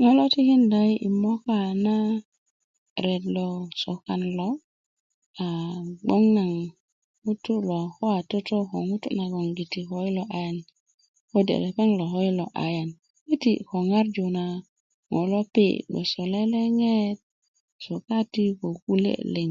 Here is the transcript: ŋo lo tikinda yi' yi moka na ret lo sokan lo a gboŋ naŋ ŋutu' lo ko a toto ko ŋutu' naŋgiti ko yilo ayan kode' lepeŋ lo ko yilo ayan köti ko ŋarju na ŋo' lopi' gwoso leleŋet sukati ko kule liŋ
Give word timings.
ŋo 0.00 0.10
lo 0.18 0.24
tikinda 0.32 0.78
yi' 0.88 1.00
yi 1.02 1.08
moka 1.22 1.56
na 1.84 1.96
ret 3.04 3.24
lo 3.36 3.46
sokan 3.82 4.22
lo 4.38 4.48
a 5.44 5.46
gboŋ 6.02 6.22
naŋ 6.36 6.52
ŋutu' 7.24 7.64
lo 7.70 7.80
ko 7.96 8.04
a 8.18 8.20
toto 8.30 8.56
ko 8.70 8.76
ŋutu' 8.88 9.14
naŋgiti 9.18 9.80
ko 9.88 9.94
yilo 10.04 10.24
ayan 10.36 10.58
kode' 11.30 11.60
lepeŋ 11.64 11.90
lo 11.98 12.04
ko 12.12 12.18
yilo 12.26 12.46
ayan 12.64 12.88
köti 13.26 13.52
ko 13.68 13.76
ŋarju 13.90 14.24
na 14.36 14.44
ŋo' 15.10 15.28
lopi' 15.32 15.82
gwoso 15.90 16.22
leleŋet 16.32 17.16
sukati 17.84 18.44
ko 18.58 18.66
kule 18.84 19.12
liŋ 19.34 19.50